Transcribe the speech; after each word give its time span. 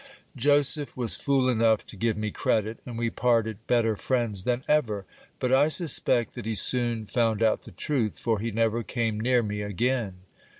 Joseph 0.35 0.97
was 0.97 1.15
fool 1.15 1.47
enough 1.47 1.85
to 1.85 1.95
give 1.95 2.17
me 2.17 2.31
credit, 2.31 2.79
and 2.87 2.97
we 2.97 3.11
parted 3.11 3.59
better 3.67 3.95
friends 3.95 4.45
than 4.45 4.63
ever; 4.67 5.05
but 5.37 5.53
I 5.53 5.67
suspect 5.67 6.33
that 6.33 6.47
he 6.47 6.55
soon 6.55 7.05
found 7.05 7.43
out 7.43 7.65
the 7.65 7.71
truth, 7.71 8.17
for 8.17 8.39
he 8.39 8.49
never 8.49 8.81
came 8.81 9.19
near 9.19 9.43
me 9.43 9.61
again. 9.61 10.21